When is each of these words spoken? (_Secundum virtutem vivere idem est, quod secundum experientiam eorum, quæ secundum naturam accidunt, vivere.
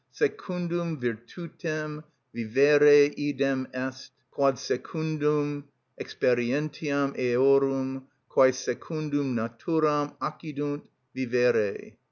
(_Secundum 0.11 0.97
virtutem 0.99 2.03
vivere 2.33 3.13
idem 3.15 3.67
est, 3.71 4.09
quod 4.31 4.57
secundum 4.57 5.65
experientiam 5.95 7.13
eorum, 7.19 8.07
quæ 8.27 8.51
secundum 8.51 9.35
naturam 9.35 10.15
accidunt, 10.19 10.81
vivere. 11.13 11.97